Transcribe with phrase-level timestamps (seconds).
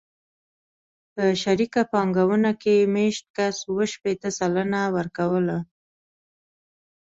[1.13, 5.57] په شریکه پانګونه کې مېشت کس اوه شپېته سلنه ورکوله